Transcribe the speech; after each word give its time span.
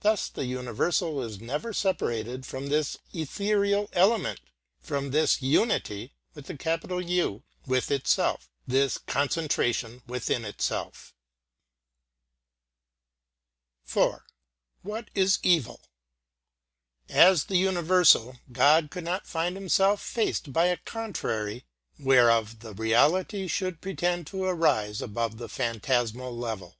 Thus 0.00 0.28
the 0.28 0.44
universal 0.44 1.22
is 1.22 1.40
never 1.40 1.72
separated 1.72 2.44
from 2.44 2.66
this 2.66 2.98
ethereal 3.14 3.86
[pg 3.92 3.94
145]element, 4.00 4.38
from 4.80 5.10
this 5.12 5.40
Unity 5.40 6.14
with 6.34 6.50
itself, 7.92 8.50
this 8.66 8.98
concentrationwithin 8.98 10.44
itself. 10.44 11.14
IV. 13.86 14.22
What 14.82 15.10
is 15.14 15.38
Evil? 15.44 15.80
As 17.08 17.44
the 17.44 17.56
universal, 17.56 18.38
God 18.50 18.90
could 18.90 19.04
not 19.04 19.28
find 19.28 19.54
Himself 19.54 20.02
faced 20.02 20.52
by 20.52 20.64
a 20.66 20.76
contrary 20.78 21.64
whereof 22.00 22.58
the 22.58 22.74
reality 22.74 23.46
should 23.46 23.80
pretend 23.80 24.26
to 24.26 24.44
rise 24.48 25.00
above 25.00 25.38
the 25.38 25.48
phantasmal 25.48 26.36
level. 26.36 26.76